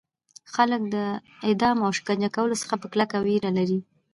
خلک 0.53 0.81
له 0.93 1.03
اعدام 1.47 1.77
او 1.85 1.91
شکنجه 1.97 2.29
کولو 2.35 2.55
څخه 2.61 2.75
په 2.81 2.87
کلکه 2.93 3.17
ویره 3.25 3.51
لري. 3.57 3.79